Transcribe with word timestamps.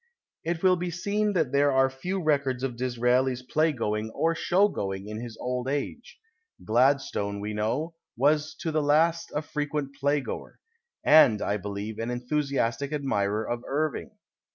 It 0.43 0.63
will 0.63 0.77
be 0.77 0.89
seen 0.89 1.33
that 1.33 1.51
there 1.51 1.71
are 1.71 1.87
few 1.87 2.23
records 2.23 2.63
of 2.63 2.75
Dis 2.75 2.97
raeli's 2.97 3.45
playgoing 3.45 4.09
or 4.15 4.33
show 4.33 4.67
going 4.67 5.07
in 5.07 5.21
his 5.21 5.37
old 5.39 5.67
age. 5.69 6.17
Gladstone, 6.65 7.39
we 7.39 7.53
know, 7.53 7.93
was 8.17 8.55
to 8.61 8.71
the 8.71 8.81
last 8.81 9.31
a 9.35 9.43
frequent 9.43 9.91
playgoer— 10.01 10.53
and, 11.03 11.39
I 11.39 11.57
believe, 11.57 11.99
an 11.99 12.09
enthusiastic 12.09 12.91
admirer 12.91 13.47
of 13.47 13.61
Irving. 13.67 14.09